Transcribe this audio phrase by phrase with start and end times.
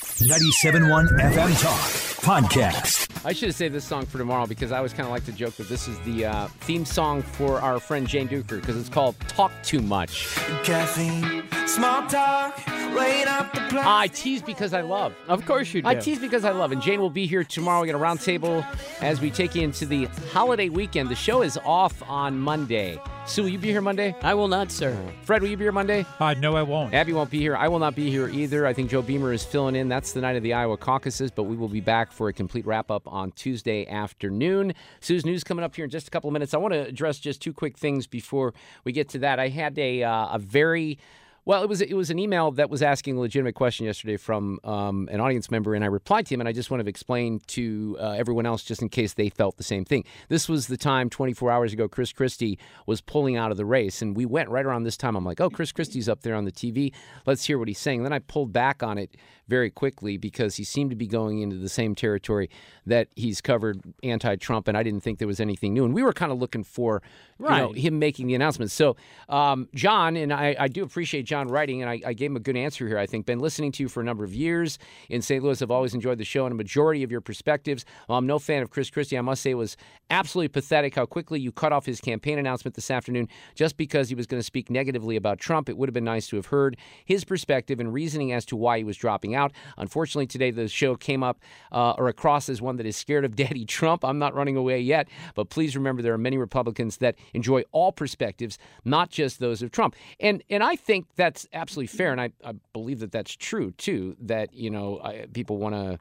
[0.00, 1.80] 97.1 FM Talk
[2.22, 3.08] Podcast.
[3.26, 5.32] I should have saved this song for tomorrow because I always kind of like to
[5.32, 8.88] joke that this is the uh, theme song for our friend Jane Dueker because it's
[8.88, 10.34] called Talk Too Much.
[10.64, 12.58] Caffeine, small talk,
[12.94, 13.84] wait up the plan.
[13.86, 15.14] I tease because I love.
[15.28, 15.88] Of course you do.
[15.88, 16.72] I tease because I love.
[16.72, 17.82] And Jane will be here tomorrow.
[17.82, 18.64] We got a roundtable
[19.00, 21.08] as we take you into the holiday weekend.
[21.08, 23.00] The show is off on Monday.
[23.24, 24.16] Sue, will you be here Monday?
[24.22, 24.98] I will not, sir.
[25.22, 26.04] Fred, will you be here Monday?
[26.18, 26.92] Uh, no, I won't.
[26.92, 27.56] Abby won't be here.
[27.56, 28.66] I will not be here either.
[28.66, 29.88] I think Joe Beamer is filling in.
[29.88, 32.66] That's the night of the Iowa caucuses, but we will be back for a complete
[32.66, 34.74] wrap up on Tuesday afternoon.
[35.00, 36.52] Sue's news coming up here in just a couple of minutes.
[36.52, 38.54] I want to address just two quick things before
[38.84, 39.38] we get to that.
[39.38, 40.98] I had a uh, a very
[41.44, 44.60] well, it was it was an email that was asking a legitimate question yesterday from
[44.62, 47.40] um, an audience member, and I replied to him, and I just want to explain
[47.48, 50.04] to uh, everyone else just in case they felt the same thing.
[50.28, 54.02] This was the time 24 hours ago Chris Christie was pulling out of the race,
[54.02, 55.16] and we went right around this time.
[55.16, 56.92] I'm like, oh, Chris Christie's up there on the TV.
[57.26, 58.04] Let's hear what he's saying.
[58.04, 59.16] Then I pulled back on it
[59.48, 62.48] very quickly because he seemed to be going into the same territory
[62.86, 65.84] that he's covered anti-Trump, and I didn't think there was anything new.
[65.84, 67.02] And we were kind of looking for
[67.38, 68.70] you know, him making the announcement.
[68.70, 68.96] So,
[69.28, 72.40] um, John, and I, I do appreciate John writing, and I, I gave him a
[72.40, 72.98] good answer here.
[72.98, 74.78] I think been listening to you for a number of years
[75.08, 75.42] in St.
[75.42, 75.60] Louis.
[75.62, 77.84] I've always enjoyed the show and a majority of your perspectives.
[78.06, 79.76] While I'm no fan of Chris Christie, I must say it was
[80.10, 84.14] absolutely pathetic how quickly you cut off his campaign announcement this afternoon just because he
[84.14, 85.68] was going to speak negatively about Trump.
[85.68, 88.78] It would have been nice to have heard his perspective and reasoning as to why
[88.78, 89.52] he was dropping out.
[89.78, 91.40] Unfortunately, today the show came up
[91.72, 94.04] uh, or across as one that is scared of Daddy Trump.
[94.04, 97.92] I'm not running away yet, but please remember there are many Republicans that enjoy all
[97.92, 99.96] perspectives, not just those of Trump.
[100.20, 104.16] And and I think that's absolutely fair, and I, I believe that that's true too.
[104.20, 105.98] That you know I, people want to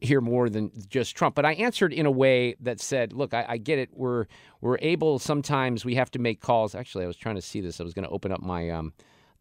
[0.00, 1.34] hear more than just Trump.
[1.34, 3.88] But I answered in a way that said, "Look, I, I get it.
[3.92, 4.26] We're
[4.60, 5.18] we're able.
[5.18, 7.80] Sometimes we have to make calls." Actually, I was trying to see this.
[7.80, 8.68] I was going to open up my.
[8.68, 8.92] Um,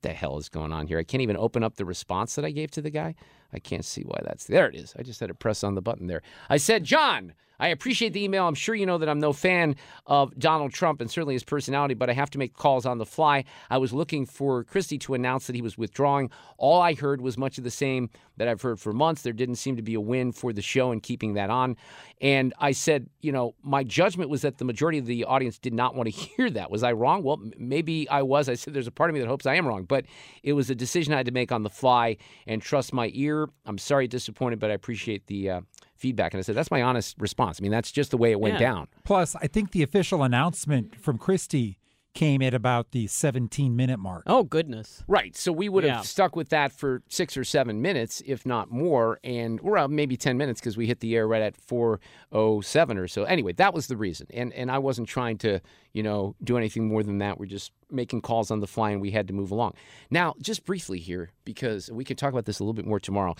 [0.04, 1.00] the hell is going on here?
[1.00, 3.16] I can't even open up the response that I gave to the guy.
[3.54, 4.68] I can't see why that's there.
[4.70, 4.94] It is.
[4.98, 6.22] I just had to press on the button there.
[6.50, 8.48] I said, John, I appreciate the email.
[8.48, 9.76] I'm sure you know that I'm no fan
[10.06, 13.06] of Donald Trump and certainly his personality, but I have to make calls on the
[13.06, 13.46] fly.
[13.70, 16.30] I was looking for Christie to announce that he was withdrawing.
[16.58, 19.24] All I heard was much of the same that I've heard for months.
[19.24, 21.76] There didn't seem to be a win for the show and keeping that on.
[22.22, 25.74] And I said, you know, my judgment was that the majority of the audience did
[25.74, 26.70] not want to hear that.
[26.70, 27.24] Was I wrong?
[27.24, 28.50] Well, maybe I was.
[28.50, 30.06] I said there's a part of me that hopes I am wrong, but
[30.44, 33.37] it was a decision I had to make on the fly and trust my ear.
[33.66, 35.62] I'm sorry, disappointed, but I appreciate the uh,
[35.96, 36.34] feedback.
[36.34, 37.60] And I said that's my honest response.
[37.60, 38.60] I mean, that's just the way it went Yeah.
[38.72, 38.88] down.
[39.04, 41.78] Plus, I think the official announcement from Christie
[42.18, 44.24] came at about the 17 minute mark.
[44.26, 45.04] Oh goodness.
[45.08, 45.36] Right.
[45.36, 46.02] So we would have Yeah.
[46.02, 50.18] stuck with that for six or seven minutes, if not more, and or uh, maybe
[50.18, 52.00] ten minutes because we hit the air right at four
[52.32, 53.24] oh seven or so.
[53.24, 55.60] Anyway, that was the reason, and and I wasn't trying to
[55.94, 57.40] you know do anything more than that.
[57.40, 59.74] We're just making calls on the fly, and we had to move along.
[60.10, 63.36] Now, just briefly here, because we can talk about this a little bit more tomorrow.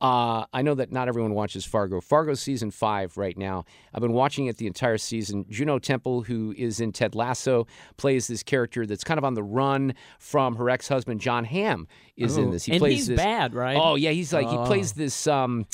[0.00, 2.00] Uh, I know that not everyone watches Fargo.
[2.00, 3.64] Fargo's season five right now.
[3.92, 5.44] I've been watching it the entire season.
[5.50, 7.66] Juno Temple, who is in Ted Lasso,
[7.98, 11.86] plays this character that's kind of on the run from her ex-husband John Hamm.
[12.16, 12.52] Is in Oh.
[12.52, 12.64] this?
[12.64, 13.16] He And plays he's this.
[13.16, 13.76] bad, right?
[13.78, 14.64] Oh yeah, he's like he Oh.
[14.64, 15.66] plays this um,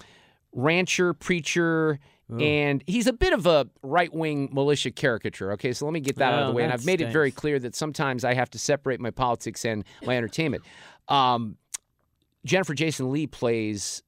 [0.53, 1.99] rancher preacher.
[2.41, 5.53] And he's a bit of a right wing militia caricature.
[5.53, 6.65] Okay, so let me get that out of Oh, the way.
[6.65, 9.85] And I've made it very clear that sometimes I have to separate my politics and
[10.05, 10.65] my entertainment.
[11.07, 11.57] Um,
[12.45, 14.03] Jennifer Jason Leigh plays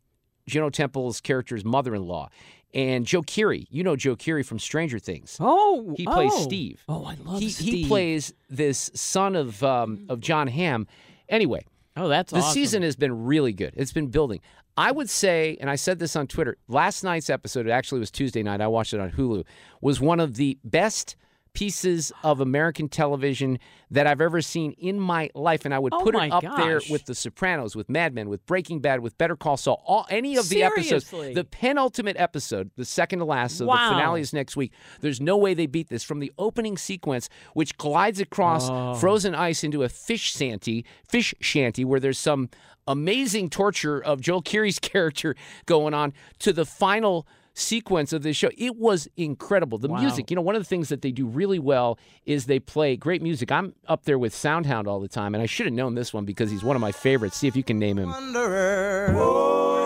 [0.48, 2.28] Juno Temple's character's mother-in-law,
[2.74, 3.66] and Joe Keery.
[3.70, 5.36] You know Joe Keery from Stranger Things.
[5.40, 6.42] Oh, He plays oh.
[6.42, 6.82] Steve.
[6.88, 7.72] Oh, I love he, Steve.
[7.74, 10.86] He plays this son of um, of John Hamm.
[11.28, 11.64] Anyway,
[11.98, 12.52] Oh, that's the awesome.
[12.54, 13.74] season has been really good.
[13.76, 14.40] It's been building.
[14.76, 18.12] I would say, and I said this on Twitter, last night's episode, it actually was
[18.12, 19.44] Tuesday night, I watched it on Hulu,
[19.80, 21.16] was one of the best
[21.58, 23.58] pieces of American television
[23.90, 26.80] that I've ever seen in my life, and I would Oh put it up there
[26.88, 29.82] with The Sopranos, with Mad Men, with Breaking Bad, with Better Call Saul.
[29.84, 33.88] All any of the episodes, the penultimate episode, the second to last, so Wow.
[33.90, 34.72] the finale is next week.
[35.00, 38.94] There's no way they beat this from the opening sequence, which glides across Oh.
[38.94, 42.50] frozen ice into a fish shanty, fish shanty, where there's some
[42.86, 45.34] amazing torture of Joel Keery's character
[45.66, 47.26] going on, to the final
[47.58, 48.50] sequence of this show.
[48.56, 49.78] It was incredible.
[49.78, 50.00] The Wow.
[50.00, 52.96] music, you know, one of the things that they do really well is they play
[52.96, 53.50] great music.
[53.50, 56.24] I'm up there with Soundhound all the time, and I should have known this one
[56.24, 57.36] because he's one of my favorites.
[57.36, 58.10] See if you can name him.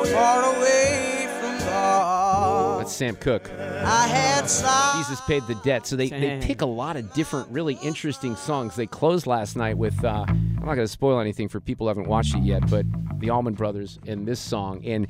[0.07, 2.81] far away from God.
[2.81, 3.51] That's Sam Cooke.
[3.51, 4.43] I had.
[4.43, 5.87] Jesus paid the debt.
[5.87, 8.77] So they, they pick a lot of different, really interesting songs.
[8.77, 11.89] They closed last night with, uh, I'm not going to spoil anything for people who
[11.89, 12.85] haven't watched it yet, but
[13.21, 14.85] the Allman Brothers and this song.
[14.85, 15.07] And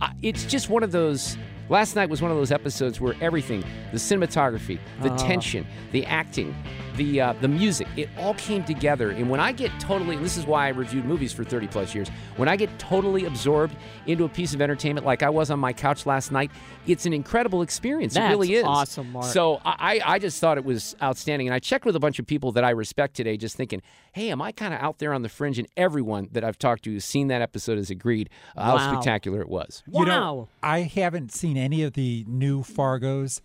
[0.00, 1.36] uh, it's just one of those.
[1.68, 6.54] Last night was one of those episodes where everything, the cinematography, the tension, the acting,
[6.96, 9.10] the uh, the music, it all came together.
[9.10, 11.94] And when I get totally, and this is why I reviewed movies for 30 plus
[11.94, 13.74] years, when I get totally absorbed
[14.06, 16.50] into a piece of entertainment like I was on my couch last night,
[16.86, 18.14] it's an incredible experience.
[18.14, 18.64] That's it really is.
[18.64, 19.26] awesome, Mark.
[19.26, 21.48] So I, I just thought it was outstanding.
[21.48, 23.80] And I checked with a bunch of people that I respect today, just thinking,
[24.12, 25.58] hey, am I kind of out there on the fringe?
[25.58, 29.40] And everyone that I've talked to who's seen that episode has agreed uh, how spectacular
[29.40, 29.82] it was.
[29.90, 30.48] You know, Wow.
[30.62, 33.40] I haven't seen any of the new Fargos,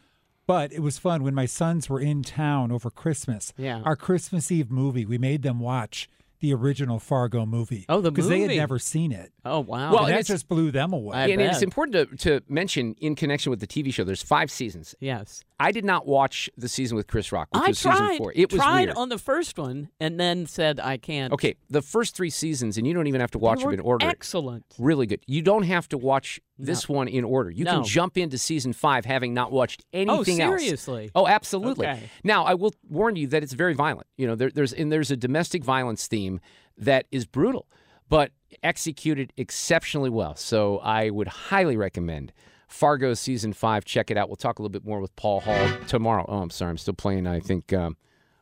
[0.46, 3.54] but it was fun when my sons were in town over Christmas.
[3.58, 3.82] Yeah.
[3.84, 6.10] Our Christmas Eve movie, we made them watch
[6.40, 7.86] the original Fargo movie.
[7.90, 9.32] Oh, the Because they had never seen it.
[9.44, 9.92] Oh wow.
[9.92, 11.18] Well, and that just blew them away.
[11.18, 14.52] I and it's important to, to mention in connection with the TV show, there's five
[14.52, 14.96] seasons.
[15.00, 15.44] yes.
[15.60, 17.98] I did not watch the season with Chris Rock, which I was tried.
[17.98, 18.32] season four.
[18.36, 18.98] It was tried weird.
[18.98, 21.34] on the first one and then said I can't.
[21.34, 24.06] okay, the first three seasons, and you don't even have to watch them in order.
[24.06, 24.66] Excellent.
[24.78, 25.22] Really good.
[25.26, 27.50] You don't have to watch this one in order.
[27.50, 27.74] You No.
[27.76, 30.62] can jump into season five having not watched oh, anything else.
[30.62, 31.12] seriously?
[31.16, 31.88] Oh, absolutely.
[31.88, 32.10] Okay.
[32.24, 34.08] Now, I will warn you that it's very violent.
[34.18, 36.40] You know, there, there's and there's a domestic violence theme
[36.78, 37.68] that is brutal,
[38.10, 38.32] but
[38.64, 40.36] executed exceptionally well.
[40.36, 42.32] So I would highly recommend
[42.68, 43.86] Fargo season five.
[43.86, 44.30] Check it out.
[44.30, 46.26] We'll talk a little bit more with Paul Hall tomorrow.
[46.28, 47.26] Oh, I'm sorry, I'm still playing.
[47.28, 47.98] I think um,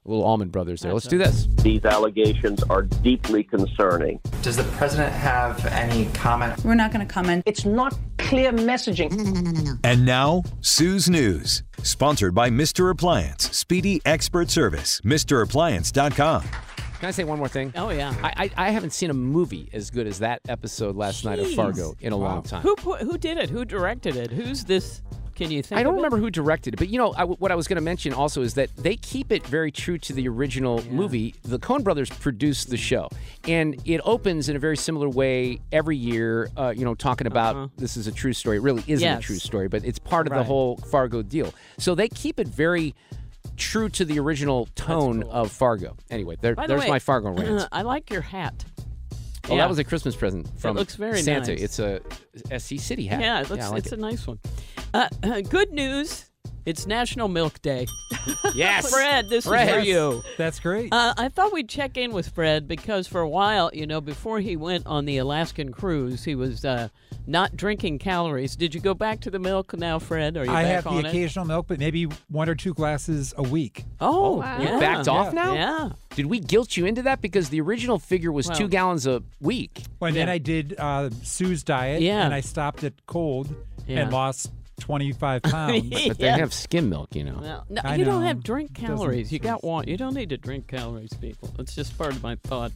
[0.05, 0.93] a little Allman Brothers there.
[0.93, 1.47] Let's do this.
[1.61, 4.19] These allegations are deeply concerning.
[4.41, 6.63] Does the president have any comment?
[6.63, 7.43] We're not going to comment.
[7.45, 9.11] It's not clear messaging.
[9.11, 9.73] No, no, no, no, no.
[9.83, 12.91] And now, Sue's News, sponsored by Mr.
[12.91, 16.43] Appliance, speedy expert service, MrAppliance.com.
[17.05, 17.71] Can I say one more thing?
[17.75, 18.15] Oh yeah.
[18.23, 21.51] I, I, I haven't seen a movie as good as that episode last night of
[21.53, 22.63] Fargo in a long time.
[22.63, 23.47] Who put, who did it?
[23.51, 24.31] Who directed it?
[24.31, 25.03] Who's this?
[25.35, 25.77] Can you think?
[25.79, 26.01] I don't of it?
[26.01, 28.41] remember who directed it, but you know I, what I was going to mention also
[28.41, 31.35] is that they keep it very true to the original movie.
[31.43, 33.07] The Coen Brothers produced the show,
[33.47, 36.49] and it opens in a very similar way every year.
[36.57, 38.57] Uh, you know, talking about this is a true story.
[38.57, 39.17] It really isn't Uh-huh.
[39.17, 39.23] Yes.
[39.23, 41.53] a true story, but it's part of the whole Fargo deal.
[41.77, 42.95] So they keep it very
[43.55, 45.97] true to the original tone of Fargo.
[46.09, 47.67] Anyway, there, the there's way, my Fargo rant.
[47.71, 48.65] I like your hat.
[49.47, 49.57] Oh, Yeah.
[49.61, 51.51] that was a Christmas present from looks very Santa.
[51.53, 51.61] nice.
[51.61, 52.01] It's a
[52.59, 53.21] SC City hat.
[53.21, 53.99] Yeah, it looks, I like it's it.
[53.99, 54.39] a nice one.
[54.93, 56.25] Uh, uh, good news.
[56.65, 57.87] It's National Milk Day.
[58.55, 58.89] Yes.
[58.89, 59.67] Fred, this Fred.
[59.67, 60.23] is for you.
[60.37, 60.91] That's great.
[60.93, 64.39] Uh, I thought we'd check in with Fred because for a while, you know, before
[64.39, 66.87] he went on the Alaskan cruise, he was uh,
[67.27, 68.55] not drinking calories.
[68.55, 70.37] Did you go back to the milk now, Fred?
[70.37, 71.05] Are you I back have on the it?
[71.09, 73.83] occasional milk, but maybe one or two glasses a week.
[73.99, 74.57] Oh, wow.
[74.61, 74.73] yeah.
[74.75, 75.53] You backed off now?
[75.53, 75.89] Yeah.
[76.15, 77.19] Did we guilt you into that?
[77.21, 79.83] Because the original figure was two gallons a week.
[79.99, 80.33] Well, and then Yeah.
[80.33, 82.23] I did uh, Sue's diet, Yeah.
[82.25, 83.53] and I stopped at cold
[83.85, 84.03] Yeah.
[84.03, 85.89] and lost 25 pounds.
[86.07, 86.37] But they Yeah.
[86.37, 87.37] have skim milk, you know.
[87.41, 89.31] Well, no, I you don't have drink calories.
[89.31, 89.87] You got taste- one.
[89.87, 91.53] You don't need to drink calories, people.
[91.59, 92.71] It's just part of my thought.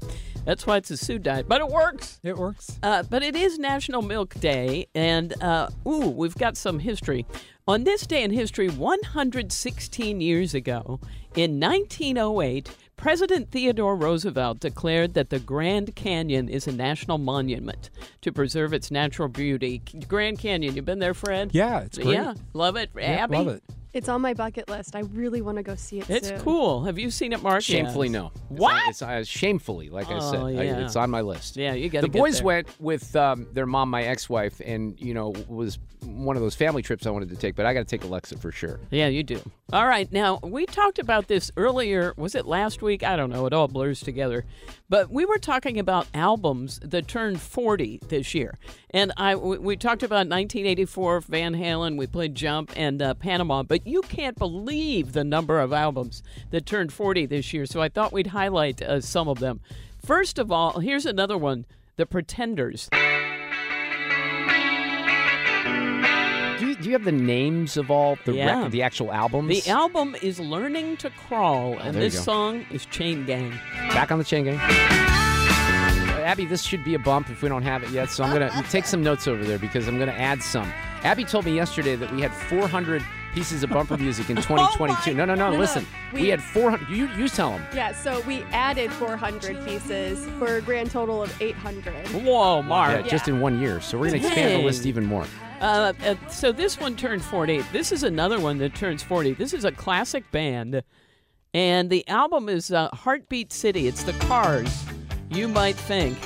[0.45, 2.19] That's why it's a Sue diet, but it works.
[2.23, 2.77] It works.
[2.81, 7.25] Uh, but it is National Milk Day, and uh, ooh, we've got some history.
[7.67, 10.99] On this day in history, 116 years ago,
[11.35, 17.89] in 1908, President Theodore Roosevelt declared that the Grand Canyon is a national monument
[18.21, 19.81] to preserve its natural beauty.
[20.09, 21.51] Grand Canyon, you've been there, Fred?
[21.53, 22.15] Yeah, it's great.
[22.15, 22.89] Yeah, love it.
[22.93, 23.37] Yeah, Abby?
[23.37, 23.63] love it.
[23.91, 24.95] It's on my bucket list.
[24.95, 26.39] I really want to go see it It's soon.
[26.41, 26.83] cool.
[26.83, 27.63] Have you seen it, Mark?
[27.63, 28.13] Shamefully, Yes.
[28.13, 28.31] no.
[28.49, 28.73] What?
[28.75, 30.39] on- It's, uh, shamefully, like I said.
[30.39, 31.57] Oh, I- it's on my list.
[31.57, 35.33] Yeah, you got The boys went with um, their mom, my ex-wife, and you know
[35.47, 37.55] was one of those family trips I wanted to take.
[37.55, 38.79] But I got to take Alexa for sure.
[38.91, 39.41] Yeah, you do.
[39.73, 40.11] All right.
[40.11, 42.13] Now, we talked about this earlier.
[42.15, 43.01] Was it last week?
[43.03, 43.45] I don't know.
[43.47, 44.45] It all blurs together.
[44.89, 48.57] But we were talking about albums that turned 40 this year.
[48.89, 51.95] And I, we, talked about 1984, Van Halen.
[51.95, 53.61] We played Jump and uh, Panama.
[53.61, 57.67] But you can't believe the number of albums that turned 40 this year.
[57.67, 59.61] So I thought we'd highlight uh, some of them.
[60.03, 61.65] First of all, here's another one
[61.97, 62.89] The Pretenders.
[66.81, 68.63] Do you, do do you have the names of all the Yeah.
[68.63, 69.47] rec- the actual albums?
[69.63, 73.51] The album is Learning to Crawl, and Oh, there this song is Chain Gang.
[73.89, 74.59] Back on the chain gang.
[76.23, 78.09] Abby, this should be a bump if we don't have it yet.
[78.09, 80.71] So I'm gonna take some notes over there because I'm gonna add some.
[81.03, 83.01] Abby told me yesterday that we had 400
[83.33, 85.13] pieces of bumper music in 2022.
[85.15, 86.89] no, no, no, No, no, Listen, we, we- had 400.
[86.89, 87.63] You you tell them.
[87.73, 91.93] Yeah, so we added 400 pieces for a grand total of 800.
[92.23, 92.91] Whoa, Mark.
[93.05, 93.81] Yeah, just in one year.
[93.81, 95.25] So we're gonna expand the list even more.
[95.61, 97.61] Uh, uh, so this one turned 40.
[97.73, 99.33] This is another one that turns 40.
[99.33, 100.83] This is a classic band,
[101.53, 103.87] and the album is uh, Heartbeat City.
[103.87, 104.85] It's the Cars.
[105.29, 106.17] You might think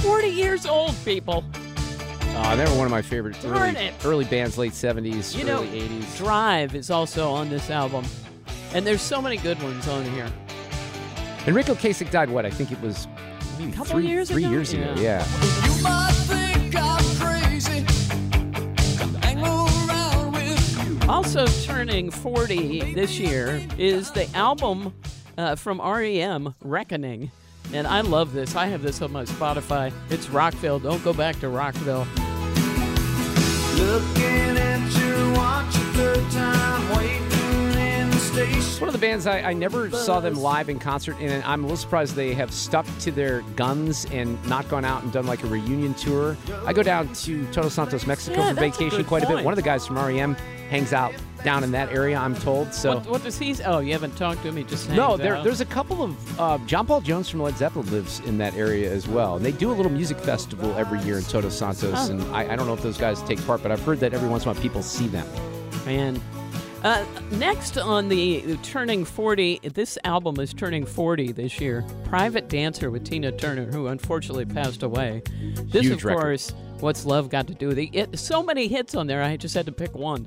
[0.00, 1.44] 40 years old, people.
[2.34, 3.94] Uh, they were one of my favorite Darn early, it.
[4.04, 6.16] early bands, late 70s, You early know, 80s.
[6.16, 8.04] Drive is also on this album,
[8.72, 10.30] and there's so many good ones on here.
[11.46, 12.30] Ric Ocasek died.
[12.30, 13.08] What I think it was
[13.58, 14.52] maybe Couple three years three ago?
[14.52, 14.94] years ago.
[14.96, 15.26] Yeah.
[16.70, 17.91] Yeah.
[21.12, 24.94] Also turning 40 this year is the album
[25.36, 27.30] uh, from REM, Reckoning.
[27.74, 28.56] And I love this.
[28.56, 29.92] I have this on my Spotify.
[30.08, 30.78] It's Rockville.
[30.78, 32.06] Don't go back to Rockville.
[33.76, 37.31] Looking at watch a time, waiting
[38.32, 41.62] one of the bands I, I never saw them live in concert, and I'm a
[41.66, 45.42] little surprised they have stuck to their guns and not gone out and done like
[45.44, 46.36] a reunion tour.
[46.64, 49.26] I go down to Todos Santos, Mexico Yeah, for that's a vacation good quite a
[49.26, 49.44] bit.
[49.44, 50.34] One of the guys from REM
[50.70, 51.12] hangs out
[51.44, 52.72] down in that area, I'm told.
[52.72, 52.94] So.
[52.94, 53.54] What, what does he?
[53.64, 54.56] Oh, you haven't talked to him.
[54.56, 55.44] He just no, there, out?
[55.44, 58.90] there's a couple of uh, John Paul Jones from Led Zeppelin lives in that area
[58.90, 62.08] as well, and they do a little music festival every year in Todos Santos.
[62.08, 62.10] Oh.
[62.10, 64.28] And I, I don't know if those guys take part, but I've heard that every
[64.28, 65.26] once in a while people see them.
[65.84, 66.20] Man.
[66.82, 71.84] Uh, next on the turning 40, this album is turning 40 this year.
[72.04, 75.22] Private Dancer with Tina Turner, who unfortunately passed away.
[75.54, 76.20] This, Huge of record.
[76.20, 77.90] course, What's Love Got to Do with It?
[77.94, 78.18] it?
[78.18, 80.26] So many hits on there, I just had to pick one.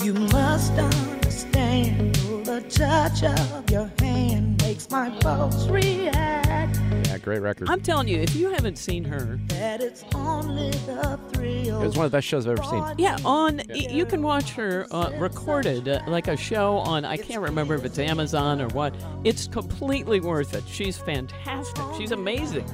[0.00, 2.14] You must understand
[2.44, 6.78] the touch of your hand makes my pulse react.
[7.14, 7.68] Yeah, great record.
[7.70, 11.80] I'm telling you, if you haven't seen her, That it's only the thrill.
[11.80, 12.84] It was one of the best shows I've ever seen.
[12.98, 17.04] yeah, on y- you can watch her uh, recorded uh, like a show on.
[17.04, 18.96] I can't remember if it's Amazon or what.
[19.22, 20.64] It's completely worth it.
[20.66, 21.84] She's fantastic.
[21.96, 22.66] She's amazing.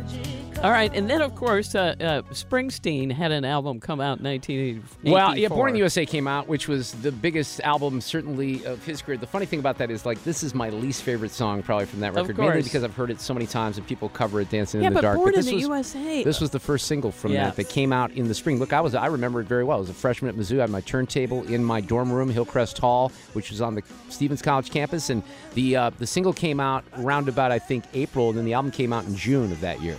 [0.63, 4.25] All right, and then of course uh, uh, Springsteen had an album come out in
[4.25, 5.11] 1984.
[5.11, 8.85] Well, yeah, Born in the USA came out, which was the biggest album certainly of
[8.85, 9.17] his career.
[9.17, 12.01] The funny thing about that is, like, this is my least favorite song probably from
[12.01, 14.83] that record, mainly because I've heard it so many times and people cover it dancing
[14.83, 15.17] Yeah, in the but dark.
[15.17, 15.63] Born in this the was,
[15.95, 16.25] USA.
[16.25, 17.57] This was the first single from Yes.
[17.57, 18.59] that that came out in the spring.
[18.59, 19.79] Look, I was I remember it very well.
[19.79, 20.59] I was a freshman at Mizzou.
[20.59, 24.43] I had my turntable in my dorm room, Hillcrest Hall, which was on the Stephens
[24.43, 25.23] College campus, and
[25.55, 28.71] the uh, the single came out around about I think April, and then the album
[28.73, 29.97] came out in June of that year.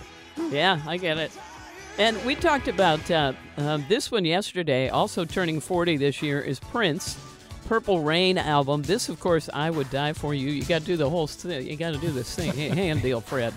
[0.49, 1.31] Yeah, I get it.
[1.97, 4.89] And we talked about uh, uh, this one yesterday.
[4.89, 7.17] Also turning 40 this year is Prince.
[7.67, 8.81] Purple Rain album.
[8.81, 10.49] This, of course, I would die for you.
[10.49, 11.65] You got to do the whole thing.
[11.67, 12.51] You got to do this thing.
[12.53, 13.53] Hey, hand deal, Fred.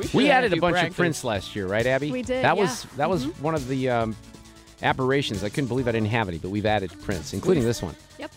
[0.00, 0.92] should We added a bunch practice.
[0.92, 2.12] of Prince last year, right, Abby?
[2.12, 2.62] We did, That yeah.
[2.62, 3.42] was that was Mm-hmm.
[3.42, 4.16] one of the um,
[4.82, 5.42] aberrations.
[5.42, 7.96] I couldn't believe I didn't have any, but we've added Prince, including this one.
[8.18, 8.30] Yep.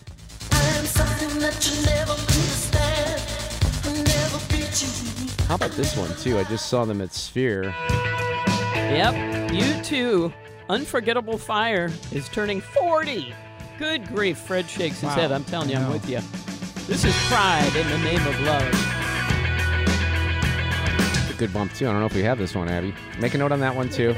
[5.52, 6.38] How about this one too?
[6.38, 7.64] I just saw them at Sphere.
[8.74, 9.52] Yep.
[9.52, 10.32] You too.
[10.70, 13.34] Unforgettable Fire is turning 40.
[13.78, 14.38] Good grief.
[14.38, 15.14] Fred shakes his Wow.
[15.14, 15.30] head.
[15.30, 16.20] I'm telling you, I'm with you.
[16.86, 18.62] This is Pride in the Name of Love.
[21.28, 21.86] A good bump too.
[21.86, 22.94] I don't know if we have this one, Abby.
[23.20, 24.16] Make a note on that one too.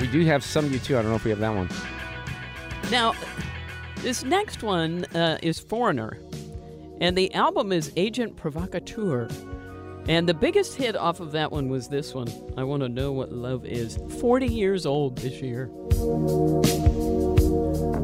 [0.00, 0.96] We do have some U2.
[0.96, 1.68] I don't know if we have that one.
[2.90, 3.12] Now,
[3.96, 6.16] this next one uh, is Foreigner,
[7.02, 9.28] and the album is Agent Provocateur.
[10.08, 12.28] And the biggest hit off of that one was this one.
[12.56, 13.98] I want to know what love is.
[14.20, 15.68] 40 years old this year.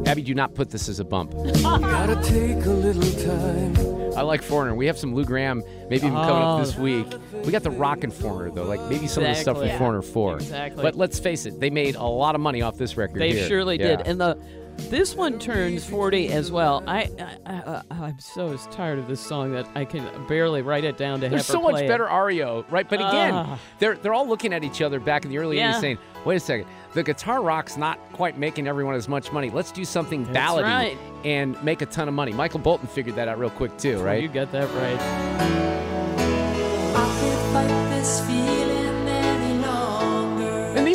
[0.07, 1.33] Abby, do not put this as a bump.
[1.63, 4.19] Gotta take a little time.
[4.19, 4.75] I like Foreigner.
[4.75, 6.65] We have some Lou Gramm, maybe even coming up Oh.
[6.65, 7.07] this week.
[7.45, 9.71] We got the Rockin' Foreigner though, like maybe some of the stuff Exactly.
[9.71, 10.35] from Foreigner Four.
[10.37, 10.83] Exactly.
[10.83, 13.21] But let's face it, they made a lot of money off this record.
[13.21, 13.47] They here.
[13.49, 13.97] surely Yeah.
[13.97, 14.07] did.
[14.07, 14.37] And the
[14.77, 16.83] this one turns 40 as well.
[16.87, 17.09] I,
[17.47, 21.21] I, I I'm so tired of this song that I can barely write it down
[21.21, 21.89] to There's have her so much it.
[21.89, 22.89] better REO, right?
[22.89, 23.59] But again, Ah.
[23.79, 25.73] they're they're all looking at each other back in the early Yeah.
[25.75, 29.51] 80s saying, wait a second, the guitar rock's not quite making everyone as much money.
[29.51, 30.99] Let's do something ballady right.
[31.25, 32.33] and make a ton of money.
[32.33, 34.23] Michael Bolton figured that out real quick too, right?
[34.23, 35.92] You got that right.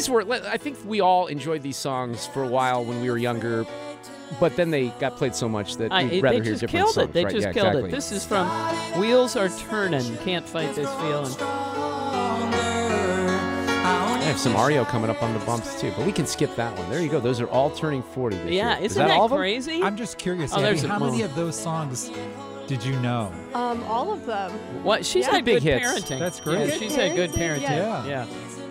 [0.08, 3.18] These were, I think we all enjoyed these songs for a while when we were
[3.18, 3.66] younger,
[4.40, 6.62] but then they got played so much that I, we'd it- rather they hear just
[6.62, 7.10] different killed songs.
[7.10, 7.14] it.
[7.14, 7.34] They right?
[7.34, 7.90] just yeah, killed exactly.
[7.90, 7.92] it.
[7.92, 8.48] This is from
[9.02, 10.18] Wheels Are Turning.
[10.20, 11.36] Can't fight this feeling.
[13.90, 16.78] I have some REO coming up on the bumps too, but we can skip that
[16.78, 16.90] one.
[16.90, 17.20] There you go.
[17.20, 18.86] Those are all turning 40 this Yeah, year.
[18.86, 19.40] isn't that, that all of them?
[19.40, 19.84] crazy?
[19.84, 22.12] I'm just curious, Oh, Abby, there's a- how many of those songs
[22.68, 23.32] did you know?
[23.54, 24.52] Um, all of them.
[24.84, 25.32] What she's Yeah.
[25.36, 25.86] had Big good hits.
[25.86, 26.20] parenting.
[26.20, 26.60] That's great.
[26.60, 28.06] Yeah, Good she's had good parenting, parenting.
[28.06, 28.06] yeah.
[28.06, 28.26] Yeah.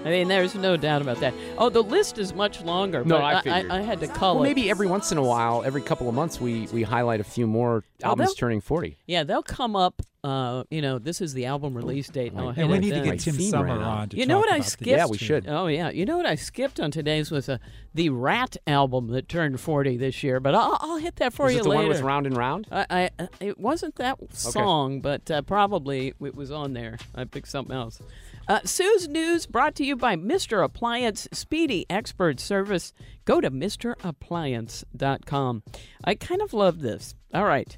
[0.06, 1.34] I mean, there's no doubt about that.
[1.58, 3.04] Oh, the list is much longer.
[3.04, 3.70] No, but I I, figured.
[3.72, 4.46] I, had to call Well, it.
[4.48, 7.46] maybe every once in a while, every couple of months, we we highlight a few
[7.46, 8.96] more Oh, albums they'll- turning 40.
[9.06, 10.00] Yeah, they'll come up.
[10.24, 12.32] Uh, you know, this is the album release date.
[12.32, 14.26] and I'll And we it need to get Tim theme Summer right on to You
[14.26, 14.84] know talk what I skipped?
[14.84, 15.46] these Yeah, we should.
[15.48, 17.58] Oh yeah, you know what I skipped on today's was uh,
[17.94, 20.40] the Ratt album that turned 40 this year.
[20.40, 21.80] But I'll, I'll hit that for Was you it the later.
[21.82, 22.66] one with Round and Round?
[22.72, 26.98] I, I it wasn't that song, but uh, probably it was on there.
[27.14, 28.00] I picked something else.
[28.48, 30.62] Uh, Sue's News brought to you by Mr.
[30.62, 32.92] Appliance Speedy Expert Service.
[33.24, 35.62] Go to MrAppliance.com.
[36.04, 37.16] I kind of love this.
[37.34, 37.76] All right.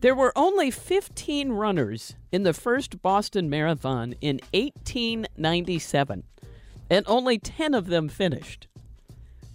[0.00, 6.24] There were only 15 runners in the first Boston Marathon in 1897,
[6.90, 8.68] and only 10 of them finished.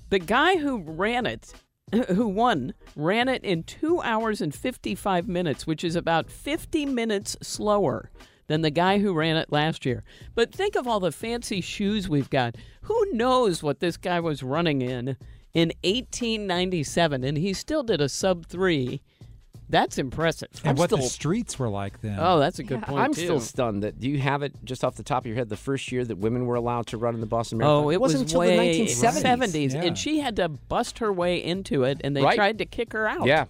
[0.10, 1.54] The guy who ran it,
[2.08, 7.38] who won, ran it in 2 hours and 55 minutes, which is about 50 minutes
[7.44, 8.10] slower
[8.48, 10.04] than the guy who ran it last year.
[10.36, 12.56] But think of all the fancy shoes we've got.
[12.84, 15.16] Who knows what this guy was running in
[15.54, 19.02] in 1897 and he still did a sub 3.
[19.70, 20.50] That's impressive.
[20.66, 22.18] And I'm what the streets were like then.
[22.20, 23.00] Oh, that's a good point.
[23.00, 23.22] I'm too.
[23.22, 24.02] still stunned that.
[24.02, 25.48] Do you have it just off the top of your head?
[25.48, 27.86] The first year that women were allowed to run in the Boston Marathon.
[27.86, 29.22] Oh, it wasn't was until way the 1970s.
[29.22, 29.84] 70s, Yeah.
[29.84, 32.36] and she had to bust her way into it, and they Right.
[32.36, 33.26] tried to kick her out.
[33.26, 33.46] Yeah.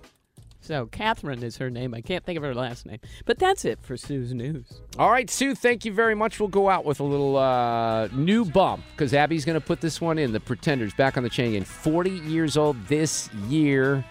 [0.61, 1.93] So Kathrine is her name.
[1.95, 4.81] I can't think of her last name, but that's it for Sue's news.
[4.99, 5.55] All right, Sue.
[5.55, 6.39] Thank you very much.
[6.39, 9.99] We'll go out with a little uh, new bump because Abby's going to put this
[9.99, 10.31] one in.
[10.33, 11.63] The Pretenders back on the chain again.
[11.63, 14.05] 40 years old this year.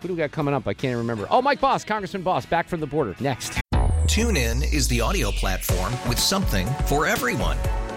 [0.00, 0.66] Who do we got coming up?
[0.66, 1.26] I can't remember.
[1.30, 3.14] Oh, Mike Bost, Congressman Bost, back from the border.
[3.20, 3.60] Next.
[4.06, 7.58] TuneIn is the audio platform with something for everyone.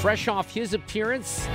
[0.00, 1.46] Fresh off his appearance,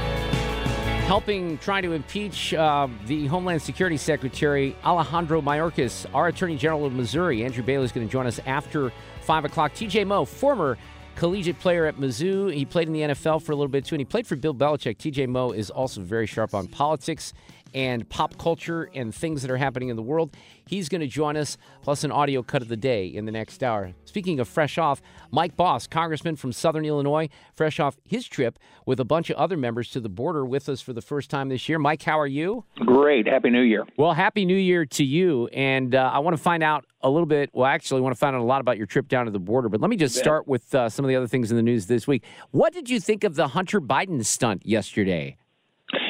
[1.06, 6.93] helping try to impeach uh, the Homeland Security Secretary Alejandro Mayorkas, our Attorney General of
[6.93, 9.73] Missouri, Andrew Bailey, is going to join us after 5 o'clock.
[9.73, 10.78] TJ Moe, former
[11.17, 12.54] collegiate player at Mizzou.
[12.54, 14.54] He played in the NFL for a little bit too, and he played for Bill
[14.54, 14.97] Belichick.
[14.97, 17.34] TJ Moe is also very sharp on politics
[17.78, 20.36] and pop culture and things that are happening in the world.
[20.66, 23.62] He's going to join us, plus an audio cut of the day in the next
[23.62, 23.94] hour.
[24.04, 29.00] Speaking of fresh off, Mike Bost, congressman from Southern Illinois, fresh off his trip with
[29.00, 31.70] a bunch of other members to the border with us for the first time this
[31.70, 31.78] year.
[31.78, 32.66] Mike, how are you?
[32.78, 33.28] Great.
[33.28, 33.86] Happy New Year.
[33.96, 35.46] Well, happy New Year to you.
[35.54, 37.52] And uh, I want to find out a little bit.
[37.54, 39.38] Well, actually, I want to find out a lot about your trip down to the
[39.40, 39.70] border.
[39.70, 41.86] But let me just start with uh, some of the other things in the news
[41.86, 42.24] this week.
[42.50, 45.38] What did you think of the Hunter Biden stunt yesterday?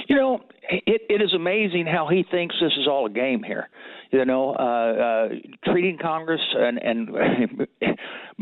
[0.07, 3.69] You know, it, it is amazing how he thinks this is all a game here.
[4.11, 5.27] You know, uh, uh,
[5.71, 7.09] treating Congress and and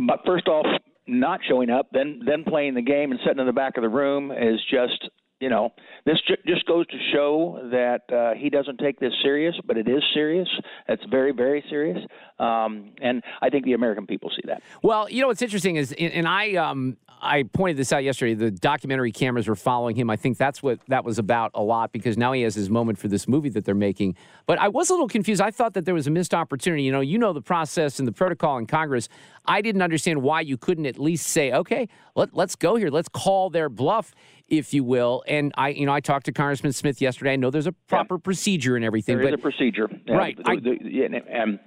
[0.08, 0.66] but first off,
[1.08, 3.90] not showing up, then then playing the game and sitting in the back of the
[3.90, 5.10] room is just
[5.40, 5.74] you know
[6.06, 9.88] this ju- just goes to show that uh, he doesn't take this serious, but it
[9.88, 10.48] is serious.
[10.88, 11.98] It's very very serious,
[12.40, 14.62] um, and I think the American people see that.
[14.84, 18.34] Well, you know what's interesting is, and I um I pointed this out yesterday.
[18.34, 20.10] The documentary cameras were following him.
[20.10, 22.98] I think that's what that was about a lot because now he has his moment
[22.98, 24.16] for this movie that they're making.
[24.46, 25.42] But I was a little confused.
[25.42, 26.84] I thought that there was a missed opportunity.
[26.84, 29.10] You know, you know the process and the protocol in Congress.
[29.46, 32.90] I didn't understand why you couldn't at least say, okay, let, let's go here.
[32.90, 34.14] Let's call their bluff,
[34.48, 35.24] if you will.
[35.28, 37.34] And I, you know, I talked to Congressman Smith yesterday.
[37.34, 40.38] I know there's a proper procedure and everything, There is but a procedure, Right.
[40.38, 41.60] The- and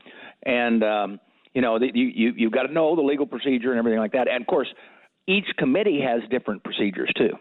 [0.45, 1.21] and um,
[1.55, 4.29] you know, you you you've got to know the legal procedure and everything like that.
[4.29, 4.69] And of course,
[5.29, 7.35] each committee has different procedures too.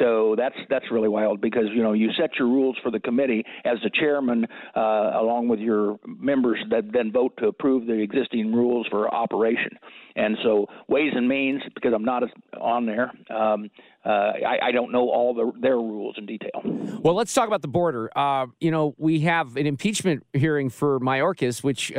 [0.00, 3.44] So that's that's really wild because you know you set your rules for the committee
[3.64, 8.52] as the chairman, uh, along with your members that then vote to approve the existing
[8.52, 9.78] rules for operation.
[10.16, 12.24] And so Ways and Means, because I'm not
[12.60, 13.70] on there, um,
[14.04, 16.62] uh, I, I don't know all the, their rules in detail.
[17.02, 18.10] Well, let's talk about the border.
[18.16, 21.92] Uh, you know, we have an impeachment hearing for Mayorkas, which.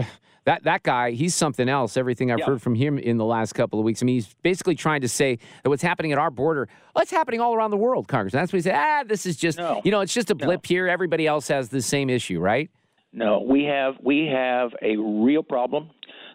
[0.46, 1.98] That that guy, he's something else.
[1.98, 2.46] Everything I've Yeah.
[2.46, 4.02] heard from him in the last couple of weeks.
[4.04, 7.12] I mean, he's basically trying to say that what's happening at our border, well, it's
[7.12, 8.44] happening all around the world, Congressman.
[8.44, 8.76] That's what he said.
[8.78, 9.82] Ah, this is just, No.
[9.84, 10.88] you know, it's just a blip here.
[10.88, 12.70] Everybody else has the same issue, right?
[13.12, 15.90] No, we have we have a real problem.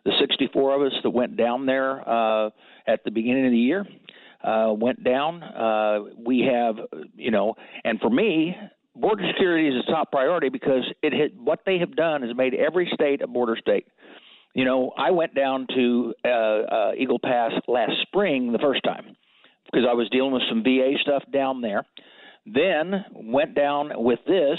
[0.05, 2.51] The 64 of us that went down there uh,
[2.89, 3.87] at the beginning of the year
[4.43, 5.43] uh, went down.
[5.43, 6.77] Uh, we have,
[7.17, 8.57] you know, and for me,
[9.01, 12.55] border security is a top priority because it had, what they have done has made
[12.55, 13.87] every state a border state.
[14.55, 19.17] You know, I went down to uh, uh, Eagle Pass last spring the first time
[19.67, 21.87] because I was dealing with some VA stuff down there.
[22.47, 24.59] Then went down with this,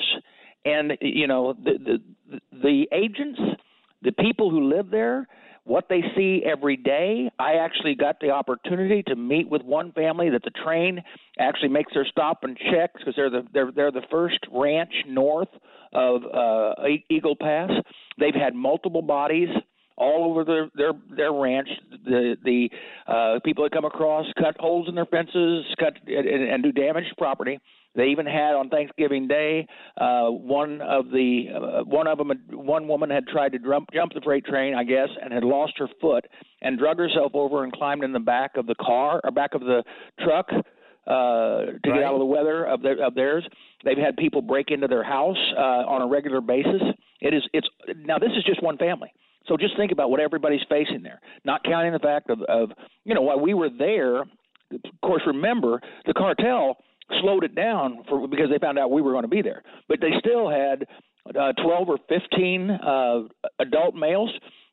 [0.63, 1.99] and you know the
[2.30, 3.39] the the agents,
[4.01, 5.27] the people who live there,
[5.63, 7.30] what they see every day.
[7.39, 11.02] I actually got the opportunity to meet with one family that the train
[11.39, 15.50] actually makes their stop and checks because they're the they're they're the first ranch north
[15.93, 16.74] of uh,
[17.10, 17.69] Eagle Pass.
[18.17, 19.50] They've had multiple bodies
[19.97, 21.69] all over their their their ranch.
[22.06, 22.69] The the
[23.08, 27.06] uh, people that come across cut holes in their fences, cut and, and do damage
[27.10, 27.60] to property.
[27.93, 29.67] They even had on Thanksgiving Day
[29.99, 34.13] uh, one of the uh, one of them one woman had tried to jump jump
[34.13, 36.25] the freight train, I guess, and had lost her foot
[36.62, 39.62] and drug herself over and climbed in the back of the car or back of
[39.62, 39.84] the
[40.23, 40.47] truck
[41.08, 43.45] uh, to get out of the weather of, their, of theirs.
[43.84, 46.82] They've had people break into their house uh, on a regular basis.
[47.19, 49.12] It is it's now this is just one family.
[49.47, 51.19] So just think about what everybody's facing there.
[51.45, 52.71] Not counting the fact of, of
[53.06, 54.21] you know while we were there.
[54.21, 56.77] Of course, remember the cartel
[57.19, 59.63] slowed it down for because they found out we were going to be there.
[59.88, 60.86] But they still had
[61.30, 63.21] uh, 12 or 15 uh,
[63.60, 64.32] adult males.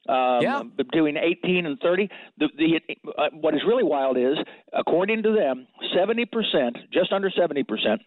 [0.09, 0.41] Um,
[0.75, 2.09] between 18 and 30.
[2.39, 4.39] The, the uh, what is really wild is,
[4.73, 8.01] according to them, 70 percent, just under 70 percent,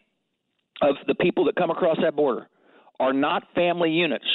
[0.81, 2.47] of the people that come across that border
[2.99, 4.25] are not family units.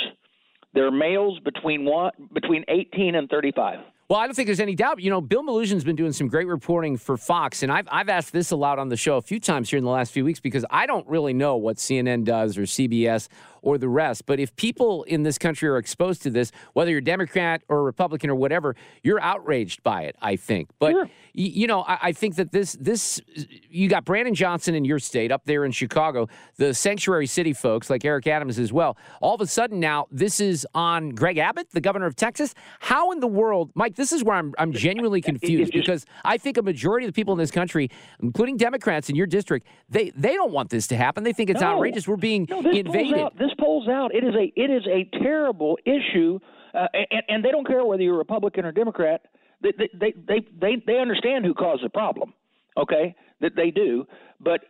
[0.76, 3.78] They're males between one between 18 and 35.
[4.10, 5.00] Well, I don't think there's any doubt.
[5.00, 8.32] You know, Bill Melugin's been doing some great reporting for Fox, and I've, I've asked
[8.32, 10.66] this aloud on the show a few times here in the last few weeks because
[10.70, 13.28] I don't really know what CNN does or CBS
[13.66, 14.26] or the rest.
[14.26, 18.30] But if people in this country are exposed to this, whether you're Democrat or Republican
[18.30, 20.68] or whatever, you're outraged by it, I think.
[20.78, 23.20] But, y- you know, I, I think that this, this,
[23.68, 27.90] you got Brandon Johnson in your state up there in Chicago, the sanctuary city folks
[27.90, 28.96] like Eric Adams as well.
[29.20, 32.54] All of a sudden now, this is on Greg Abbott, the governor of Texas.
[32.78, 36.56] How in the world, Mike, this is where I'm, I'm genuinely confused because I think
[36.56, 37.90] a majority of the people in this country,
[38.22, 41.24] including Democrats in your district, they, they don't want this to happen.
[41.24, 41.72] They think it's No.
[41.74, 42.06] outrageous.
[42.06, 43.18] We're being No, invaded.
[43.18, 44.14] Out, this pulls out.
[44.14, 46.38] It is a it is a terrible issue,
[46.74, 49.22] uh, and, and they don't care whether you're Republican or Democrat.
[49.62, 52.32] They they they they they, understand who caused the problem.
[52.76, 54.06] Okay, that they do,
[54.40, 54.60] but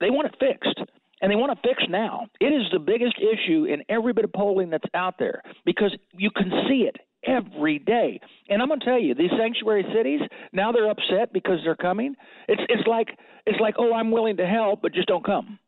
[0.00, 0.80] they want it fixed.
[1.20, 2.28] And they want it fixed now.
[2.40, 6.30] It is the biggest issue in every bit of polling that's out there because you
[6.30, 8.20] can see it every day.
[8.48, 10.20] And I'm going to tell you, these sanctuary cities
[10.52, 12.14] now they're upset because they're coming.
[12.46, 15.58] It's it's like it's like oh, I'm willing to help, but just don't come.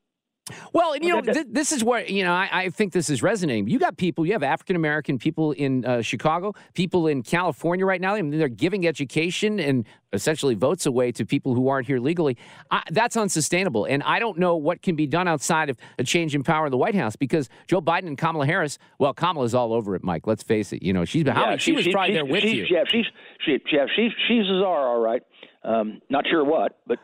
[0.72, 3.22] Well, and you know, th- this is where you know I, I think this is
[3.22, 3.68] resonating.
[3.68, 8.00] You got people, you have African American people in uh, Chicago, people in California right
[8.00, 8.14] now.
[8.14, 12.36] I mean, they're giving education and essentially votes away to people who aren't here legally.
[12.70, 16.34] I, that's unsustainable, and I don't know what can be done outside of a change
[16.34, 18.78] in power in the White House because Joe Biden and Kamala Harris.
[18.98, 20.26] Well, Kamala's all over it, Mike.
[20.26, 20.82] Let's face it.
[20.82, 22.66] You know, she's been Yeah, many- she, was probably she's, there with you.
[22.68, 23.06] Yeah, she's
[23.44, 25.22] she, yeah, she's she's a czar, all right.
[25.62, 26.98] Um, not sure what, but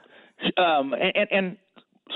[0.61, 1.57] um, and, and and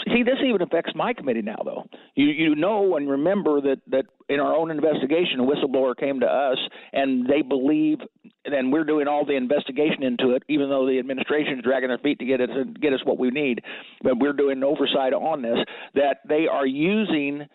[0.07, 1.85] see, this even affects my committee now, though.
[2.15, 6.27] You you know and remember that that in our own investigation, a whistleblower came to
[6.27, 6.59] us,
[6.93, 7.99] and they believe,
[8.45, 11.99] and we're doing all the investigation into it, even though the administration is dragging their
[11.99, 12.49] feet to get us
[12.81, 13.61] get us what we need,
[14.03, 15.59] but we're doing oversight on this.
[15.95, 17.47] That they are using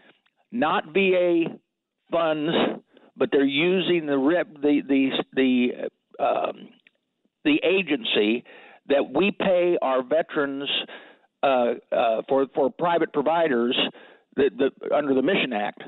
[0.51, 1.45] not VA
[2.11, 2.53] funds,
[3.15, 6.69] but they're using the rep the the the um,
[7.43, 8.43] the agency
[8.87, 10.69] that we pay our veterans
[11.45, 13.77] Uh, uh, for for private providers
[14.35, 15.83] that, that under the Mission Act.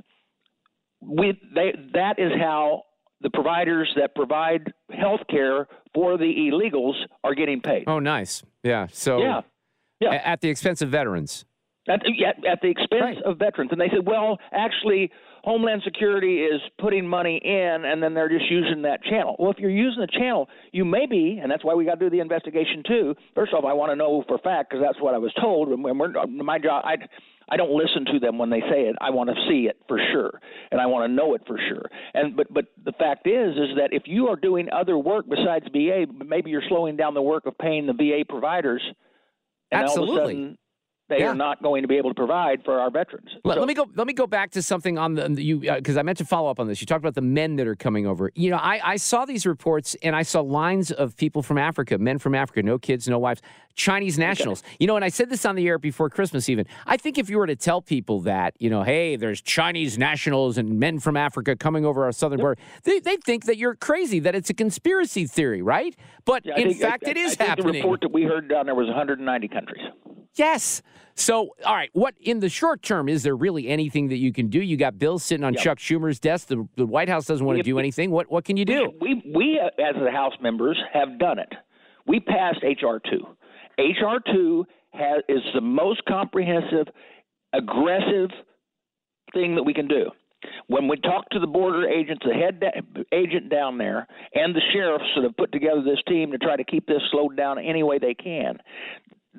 [1.02, 2.84] We they that is how
[3.22, 6.94] the providers that provide health care for the illegals
[7.24, 7.86] are getting paid.
[7.88, 8.44] Oh, nice.
[8.64, 8.86] Yeah.
[8.92, 9.42] So Yeah.
[10.00, 10.14] Yeah.
[10.14, 11.46] at the expense of veterans.
[11.90, 13.72] At, at, at the expense of veterans.
[13.72, 15.10] And they said, well, actually,
[15.48, 19.38] Homeland Security is putting money in, and then they're just using that channel.
[19.40, 22.06] Well, if you're using the channel, you may be, and that's why we got to
[22.06, 23.16] do the investigation too.
[23.34, 25.70] First off, I want to know for fact because that's what I was told.
[25.70, 26.96] And when we're, my job, I,
[27.48, 28.98] I don't listen to them when they say it.
[29.00, 30.38] I want to see it for sure,
[30.70, 31.86] and I want to know it for sure.
[32.14, 35.66] And but but the fact is, is that if you are doing other work besides
[35.72, 38.82] VA, maybe you're slowing down the work of paying the VA providers
[39.72, 40.12] and Absolutely.
[40.12, 40.58] all of a sudden
[41.10, 41.30] they Yeah.
[41.30, 43.30] are not going to be able to provide for our veterans.
[43.44, 43.86] Let, So- let me go.
[43.96, 46.50] Let me go back to something on the you uh, because I meant to follow
[46.50, 46.82] up on this.
[46.82, 48.32] You talked about the men that are coming over.
[48.36, 51.98] You know, I, I saw these reports and I saw lines of people from Africa,
[51.98, 53.42] men from Africa, no kids, no wives,
[53.76, 54.64] Chinese nationals.
[54.80, 56.50] You know, and I said this on the air before Christmas.
[56.50, 59.98] Even I think if you were to tell people that, you know, hey, there's Chinese
[59.98, 63.76] nationals and men from Africa coming over our southern border, they they think that you're
[63.76, 65.96] crazy, that it's a conspiracy theory, right?
[66.26, 67.74] But Yeah, in think- fact, I- it is I happening.
[67.74, 69.82] The report that we heard down there was 190 countries.
[70.38, 70.82] Yes.
[71.16, 74.50] So, all right, what in the short term is there really anything that you can
[74.50, 74.62] do?
[74.62, 75.62] You got bills sitting on Yeah.
[75.64, 76.48] Chuck Schumer's desk.
[76.48, 78.12] The, the White House doesn't want to do anything.
[78.12, 78.94] What what can you do?
[79.02, 81.52] We we uh, as the House members have done it.
[82.06, 83.26] We passed HR two.
[83.80, 86.88] HR two has is the most comprehensive,
[87.54, 88.30] aggressive
[89.34, 90.12] thing that we can do.
[90.68, 94.62] When we talk to the border agents, the head da- agent down there, and the
[94.72, 97.82] sheriffs that have put together this team to try to keep this slowed down any
[97.82, 98.60] way they can,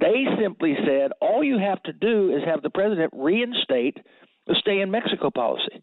[0.01, 3.99] they simply said all you have to do is have the president reinstate
[4.47, 5.83] the stay in Mexico policy,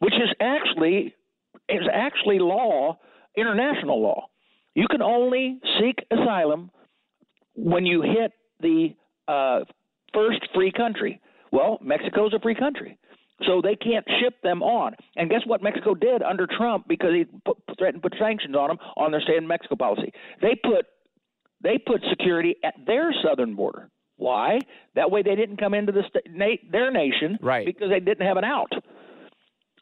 [0.00, 1.14] which is actually
[1.68, 2.98] is actually law,
[3.36, 4.26] international law.
[4.74, 6.70] You can only seek asylum
[7.54, 8.94] when you hit the
[9.26, 9.60] uh,
[10.14, 11.20] first free country.
[11.52, 12.98] Well, Mexico's a free country,
[13.46, 14.94] so they can't ship them on.
[15.16, 18.68] And guess what Mexico did under Trump because he put, threatened to put sanctions on
[18.68, 20.12] them on their stay in Mexico policy?
[20.40, 20.86] They put
[21.62, 23.90] they put security at their southern border.
[24.16, 24.58] Why?
[24.94, 26.02] That way they didn't come into the
[26.70, 27.64] their nation, right?
[27.64, 28.72] Because they didn't have an out.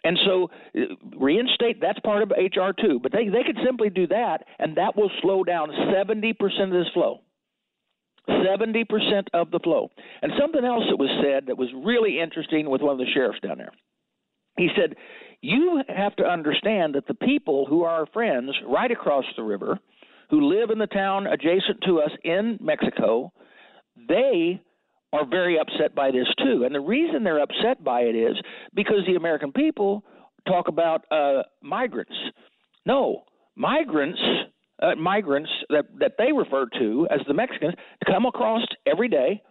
[0.05, 0.81] And so uh,
[1.19, 4.97] reinstate that's part of HR two, but they they could simply do that, and that
[4.97, 7.23] will slow down seventy percent of this flow.
[8.45, 9.91] Seventy percent of the flow.
[10.23, 13.41] And something else that was said that was really interesting with one of the sheriffs
[13.41, 13.73] down there.
[14.59, 14.97] He said,
[15.41, 19.79] "You have to understand that the people who are our friends right across the river,
[20.31, 23.33] who live in the town adjacent to us in Mexico,
[24.09, 24.61] they
[25.12, 26.65] are very upset by this too.
[26.65, 28.37] And the reason they're upset by it is
[28.75, 30.05] because the American people
[30.47, 32.15] talk about uh, migrants.
[32.85, 33.25] No,
[33.57, 34.21] migrants,
[34.83, 37.75] uh, migrants that that they refer to as the Mexicans
[38.07, 39.43] come across every day.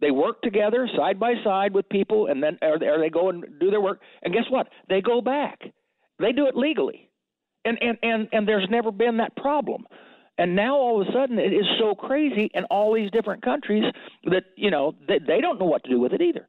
[0.00, 3.44] They work together side by side with people, and then or, or they go and
[3.60, 4.00] do their work.
[4.22, 4.68] And guess what?
[4.88, 5.60] They go back.
[6.18, 7.10] They do it legally,
[7.64, 9.86] and and and and there's never been that problem.
[10.38, 13.84] And now all of a sudden it is so crazy in all these different countries
[14.24, 16.48] that you know they, they don't know what to do with it either.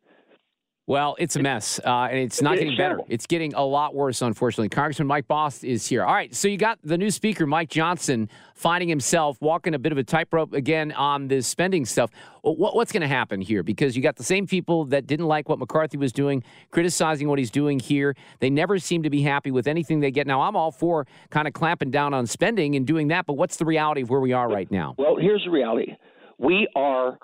[0.87, 2.99] Well, it's a mess, uh, and it's not It's getting better.
[3.09, 4.69] It's getting a lot worse, unfortunately.
[4.69, 6.03] Congressman Mike Bost is here.
[6.03, 9.91] All right, so you got the new speaker, Mike Johnson, finding himself walking a bit
[9.91, 12.11] of a tightrope again on this spending stuff.
[12.43, 13.63] What, what's going to happen here?
[13.63, 17.39] Because you got the same people that didn't like what McCarthy was doing, criticizing what
[17.39, 18.15] he's doing here.
[18.39, 20.27] They never seem to be happy with anything they get.
[20.27, 23.57] Now, I'm all for kind of clamping down on spending and doing that, but what's
[23.57, 24.93] the reality of where we are right now?
[24.99, 25.95] Well, here's the reality:
[26.37, 27.17] we are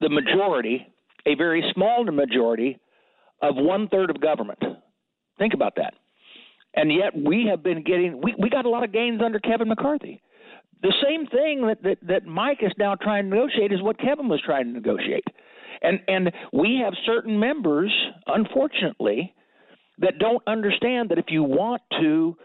[0.00, 0.86] the majority,
[1.28, 2.78] a very small majority
[3.42, 4.58] of one third of government.
[5.38, 5.94] Think about that.
[6.74, 9.68] And yet we have been getting we, we got a lot of gains under Kevin
[9.68, 10.22] McCarthy.
[10.80, 14.28] The same thing that, that, that Mike is now trying to negotiate is what Kevin
[14.28, 15.24] was trying to negotiate.
[15.82, 17.92] And and we have certain members,
[18.26, 19.34] unfortunately,
[19.98, 22.36] that don't understand that if you want to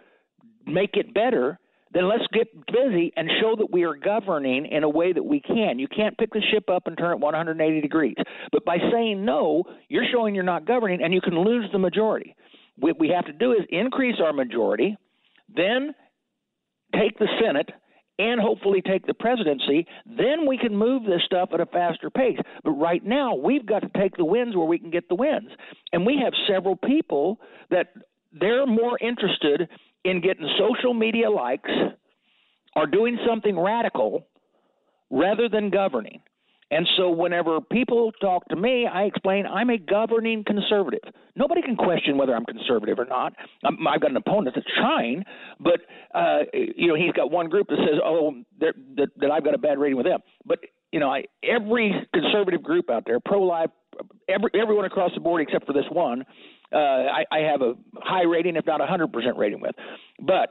[0.65, 1.59] make it better,
[1.93, 5.39] then let's get busy and show that we are governing in a way that we
[5.39, 5.79] can.
[5.79, 8.15] You can't pick the ship up and turn it 180 degrees.
[8.51, 12.35] But by saying no, you're showing you're not governing and you can lose the majority.
[12.77, 14.97] What we have to do is increase our majority,
[15.55, 15.93] then
[16.95, 17.69] take the Senate
[18.19, 22.37] and hopefully take the presidency, then we can move this stuff at a faster pace.
[22.63, 25.49] But right now, we've got to take the wins where we can get the wins.
[25.91, 27.39] And we have several people
[27.71, 27.87] that
[28.31, 29.67] they're more interested
[30.03, 31.69] in getting social media likes
[32.75, 34.25] or doing something radical
[35.09, 36.21] rather than governing.
[36.71, 41.01] And so whenever people talk to me, I explain I'm a governing conservative.
[41.35, 43.33] Nobody can question whether I'm conservative or not.
[43.63, 45.23] I'm, I've got an opponent that's trying,
[45.59, 45.81] but
[46.15, 48.73] uh, you know he's got one group that says, "Oh, that,
[49.17, 50.59] that I've got a bad rating with them." But
[50.91, 53.69] you know, I, every conservative group out there, pro-life,
[54.29, 56.23] every, everyone across the board except for this one,
[56.73, 59.75] uh, I, I have a high rating, if not a hundred percent rating with.
[60.19, 60.49] But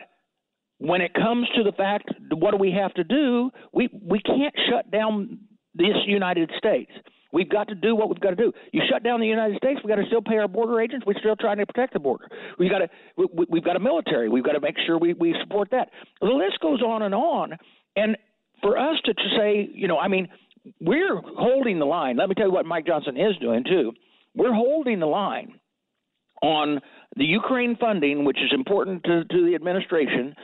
[0.78, 3.50] when it comes to the fact, what do we have to do?
[3.72, 5.38] We we can't shut down
[5.74, 6.90] this United States.
[7.32, 8.52] We've got to do what we've got to do.
[8.72, 11.06] You shut down the United States, we've got to still pay our border agents.
[11.06, 12.28] We're still trying to protect the border.
[12.58, 14.28] We've got to we, we've got a military.
[14.28, 15.88] We've got to make sure we, we support that.
[16.20, 17.56] The list goes on and on.
[17.96, 18.16] And
[18.60, 20.28] for us to say, you know, I mean,
[20.80, 22.16] we're holding the line.
[22.18, 23.92] Let me tell you what Mike Johnson is doing too.
[24.34, 25.58] We're holding the line
[26.42, 26.80] on
[27.16, 30.34] the Ukraine funding, which is important to, to the administration,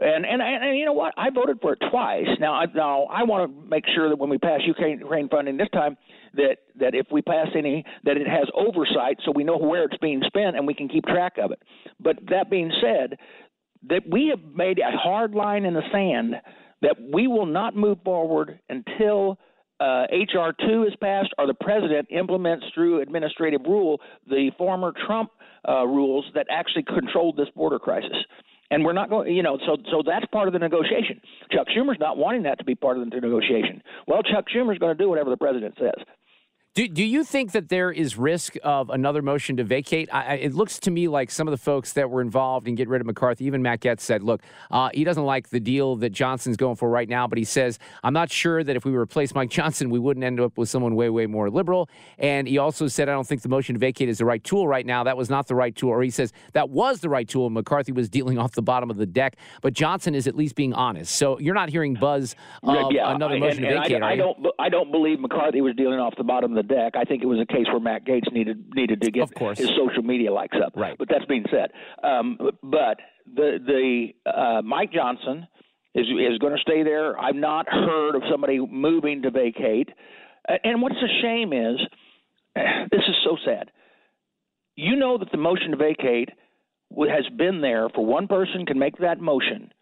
[0.00, 1.12] And, and and you know what?
[1.16, 2.28] I voted for it twice.
[2.38, 5.56] Now, I, now I want to make sure that when we pass Ukraine, Ukraine funding
[5.56, 5.96] this time,
[6.34, 9.96] that that if we pass any, that it has oversight, so we know where it's
[9.98, 11.60] being spent and we can keep track of it.
[11.98, 13.18] But that being said,
[13.88, 16.34] that we have made a hard line in the sand
[16.82, 19.38] that we will not move forward until
[19.80, 25.30] uh, HR 2 is passed or the president implements through administrative rule the former Trump
[25.66, 28.16] uh, rules that actually controlled this border crisis.
[28.70, 31.20] And we're not going, you know, so so that's part of the negotiation.
[31.50, 33.82] Chuck Schumer's not wanting that to be part of the negotiation.
[34.06, 36.04] Well, Chuck Schumer's going to do whatever the president says.
[36.78, 40.08] Do, do you think that there is risk of another motion to vacate?
[40.14, 42.92] I, it looks to me like some of the folks that were involved in getting
[42.92, 46.10] rid of McCarthy, even Matt Gaetz said, look, uh, he doesn't like the deal that
[46.10, 49.34] Johnson's going for right now, but he says, I'm not sure that if we replace
[49.34, 51.90] Mike Johnson, we wouldn't end up with someone way, way more liberal.
[52.16, 54.68] And he also said, I don't think the motion to vacate is the right tool
[54.68, 55.02] right now.
[55.02, 55.90] That was not the right tool.
[55.90, 57.50] Or he says, that was the right tool.
[57.50, 60.74] McCarthy was dealing off the bottom of the deck, but Johnson is at least being
[60.74, 61.16] honest.
[61.16, 64.16] So you're not hearing buzz of yeah, another motion and, to vacate, and I, I
[64.16, 66.94] don't, I don't believe McCarthy was dealing off the bottom of the deck.
[66.96, 69.58] I think it was a case where Matt Gaetz needed needed to get Of course.
[69.58, 70.72] his social media likes up.
[70.76, 70.96] Right.
[70.98, 71.70] But that's being said.
[72.02, 72.98] Um, but
[73.34, 73.58] the
[74.24, 75.46] the uh, Mike Johnson
[75.94, 77.18] is is going to stay there.
[77.18, 79.88] I've not heard of somebody moving to vacate.
[80.64, 81.76] And what's a shame is
[82.90, 83.70] this is so sad.
[84.76, 86.30] You know that the motion to vacate
[86.96, 89.72] has been there for one person can make that motion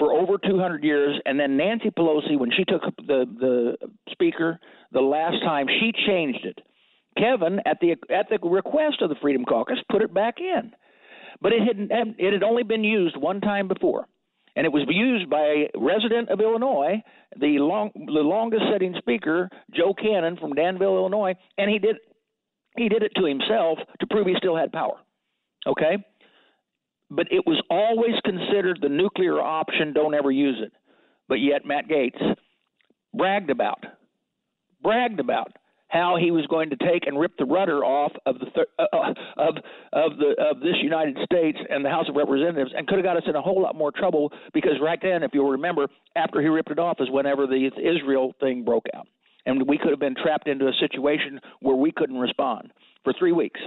[0.00, 3.76] for over 200 years, and then Nancy Pelosi, when she took the the
[4.10, 4.58] speaker
[4.90, 6.58] the last time, she changed it.
[7.18, 10.72] Kevin, at the at the request of the Freedom Caucus, put it back in,
[11.42, 14.06] but it had it had only been used one time before,
[14.56, 17.02] and it was used by a resident of Illinois,
[17.38, 21.96] the long the longest sitting speaker, Joe Cannon from Danville, Illinois, and he did
[22.76, 24.96] he did it to himself to prove he still had power.
[25.66, 25.98] Okay,
[27.10, 29.92] but it was always considered the nuclear option.
[29.92, 30.72] Don't ever use it.
[31.28, 32.36] But yet Matt Gaetz
[33.14, 33.84] bragged about
[34.82, 35.52] bragged about
[35.88, 38.84] how he was going to take and rip the rudder off of the th- uh,
[38.92, 39.56] uh, of
[39.92, 43.16] of the of this United States and the House of Representatives, and could have got
[43.16, 46.46] us in a whole lot more trouble because right then, if you'll remember, after he
[46.46, 49.06] ripped it off is whenever the Israel thing broke out,
[49.46, 52.72] and we could have been trapped into a situation where we couldn't respond
[53.04, 53.60] for three weeks.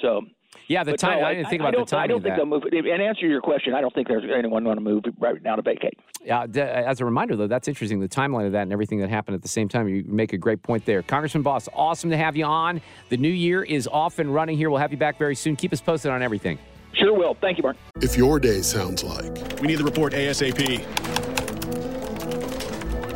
[0.00, 0.22] So.
[0.68, 1.20] Yeah, the but time.
[1.20, 2.36] no, I didn't think I about don't, the timing I don't think that.
[2.36, 2.62] they'll move.
[2.92, 5.62] And answer your question, I don't think there's anyone going to move right now to
[5.62, 5.98] vacate.
[6.24, 8.00] Yeah, d- as a reminder, though, that's interesting.
[8.00, 9.88] The timeline of that and everything that happened at the same time.
[9.88, 11.02] You make a great point there.
[11.02, 12.80] Congressman Bost, awesome to have you on.
[13.08, 14.70] The new year is off and running here.
[14.70, 15.56] We'll have you back very soon.
[15.56, 16.58] Keep us posted on everything.
[16.94, 17.34] Sure will.
[17.40, 17.76] Thank you, Mark.
[18.00, 20.84] If your day sounds like We need the report ASAP.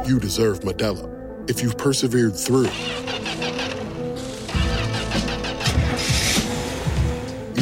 [0.09, 2.69] you deserve Modelo, if you've persevered through,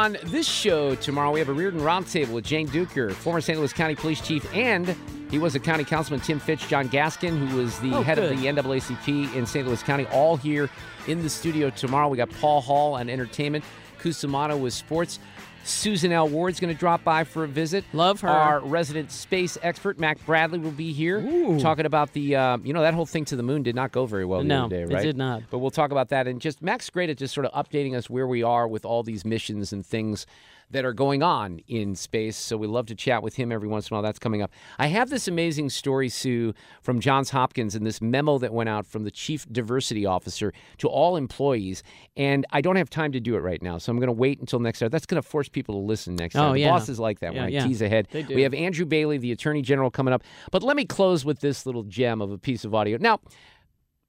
[0.00, 3.58] On this show tomorrow, we have a Reardon Roundtable with Jane Dueker, former St.
[3.58, 4.96] Louis County Police Chief, and
[5.30, 8.32] he was a county councilman, Tim Fitch, John Gaskin, who was the Oh, head good.
[8.32, 9.66] of the NAACP in St.
[9.66, 10.70] Louis County, all here
[11.06, 12.08] in the studio tomorrow.
[12.08, 13.62] We got Paul Hall on entertainment,
[14.00, 15.18] Kusamato with sports.
[15.64, 16.28] Susan L.
[16.28, 17.84] Ward's going to drop by for a visit.
[17.92, 18.28] Love her.
[18.28, 21.20] Our resident space expert, Mac Bradley, will be here
[21.60, 24.06] talking about the, uh, you know, that whole thing to the moon did not go
[24.06, 25.42] very well the No, other day, it did not.
[25.50, 26.26] But we'll talk about that.
[26.26, 29.02] And just Mac's great at just sort of updating us where we are with all
[29.02, 30.26] these missions and things
[30.70, 32.36] that are going on in space.
[32.36, 34.02] So we love to chat with him every once in a while.
[34.02, 34.50] That's coming up.
[34.78, 38.86] I have this amazing story, Sue, from Johns Hopkins and this memo that went out
[38.86, 41.82] from the chief diversity officer to all employees.
[42.16, 43.78] And I don't have time to do it right now.
[43.78, 44.88] So I'm going to wait until next hour.
[44.88, 46.50] That's going to force people to listen next time.
[46.50, 46.70] Oh, the yeah.
[46.70, 47.66] bosses like that Yeah, when I yeah.
[47.66, 48.08] tease ahead.
[48.12, 50.22] We have Andrew Bailey, the attorney general, coming up.
[50.52, 52.96] But let me close with this little gem of a piece of audio.
[53.00, 53.20] Now,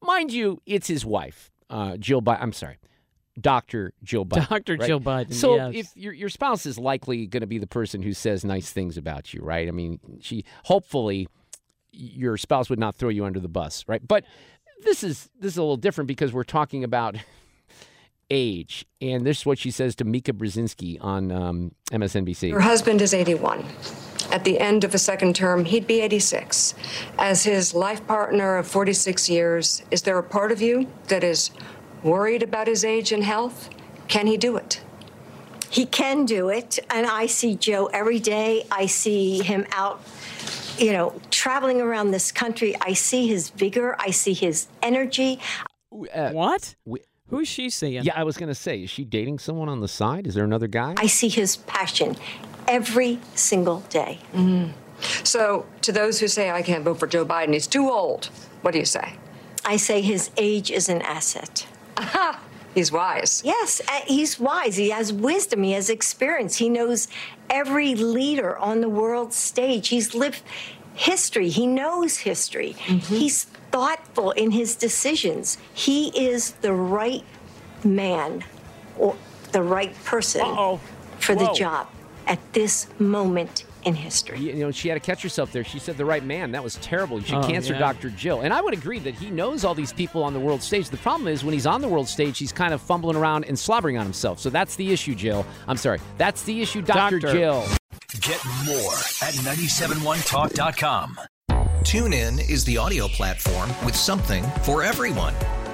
[0.01, 2.41] mind you, it's his wife, uh, Jill Biden.
[2.41, 2.77] I'm sorry,
[3.39, 3.93] Dr.
[4.03, 4.49] Jill Biden.
[4.49, 4.75] Dr.
[4.75, 4.87] right?
[4.87, 5.71] Jill Biden, So yes.
[5.73, 8.97] if your your spouse is likely going to be the person who says nice things
[8.97, 9.67] about you, right?
[9.67, 11.27] I mean, she hopefully
[11.91, 14.05] your spouse would not throw you under the bus, right?
[14.05, 14.25] But
[14.83, 17.15] this is this is a little different because we're talking about
[18.29, 22.51] age, and this is what she says to Mika Brzezinski on um, MSNBC.
[22.51, 23.65] Her husband is 81.
[24.31, 26.73] At the end of a second term, he'd be 86.
[27.19, 31.51] As his life partner of 46 years, is there a part of you that is
[32.03, 33.69] worried about his age and health?
[34.07, 34.81] Can he do it?
[35.69, 36.79] He can do it.
[36.89, 38.65] And I see Joe every day.
[38.71, 40.01] I see him out,
[40.77, 42.75] you know, traveling around this country.
[42.81, 43.95] I see his vigor.
[43.97, 45.39] I see his energy.
[46.13, 46.75] Uh, what?
[47.29, 48.03] Who's she seeing?
[48.03, 50.27] Yeah, I was going to say, is she dating someone on the side?
[50.27, 50.95] Is there another guy?
[50.97, 52.17] I see his passion
[52.67, 54.19] every single day.
[54.33, 54.71] Mm-hmm.
[55.23, 58.25] So, to those who say I can't vote for Joe Biden, he's too old,
[58.61, 59.13] what do you say?
[59.63, 61.65] I say his age is an asset.
[62.01, 62.39] Aha!
[62.75, 63.41] He's wise.
[63.43, 64.77] Yes, uh, he's wise.
[64.77, 65.63] He has wisdom.
[65.63, 66.55] He has experience.
[66.55, 67.09] He knows
[67.49, 69.89] every leader on the world stage.
[69.89, 70.41] He's lived
[70.95, 71.49] history.
[71.49, 72.75] He knows history.
[72.85, 73.15] Mm-hmm.
[73.15, 75.57] He's thoughtful in his decisions.
[75.73, 77.25] He is the right
[77.83, 78.45] man
[78.97, 79.17] or
[79.51, 80.79] the right person Uh-oh.
[81.19, 81.47] for Whoa.
[81.47, 81.89] the job
[82.25, 84.39] at this moment in history.
[84.39, 85.63] You know, she had to catch herself there.
[85.63, 86.51] She said the right man.
[86.51, 87.19] That was terrible.
[87.19, 87.79] You should Oh, cancel yeah.
[87.79, 88.09] Dr.
[88.09, 88.41] Jill.
[88.41, 90.89] And I would agree that he knows all these people on the world stage.
[90.89, 93.57] The problem is when he's on the world stage, he's kind of fumbling around and
[93.57, 94.39] slobbering on himself.
[94.39, 95.45] So that's the issue, Jill.
[95.67, 95.99] I'm sorry.
[96.17, 97.19] That's the issue, Dr.
[97.19, 97.37] Doctor.
[97.37, 97.65] Jill.
[98.19, 101.17] Get more at 971talk.com.
[101.83, 105.33] Tune in is the audio platform with something for everyone.